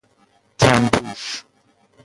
تن 0.57 0.87
پوش 0.89 1.45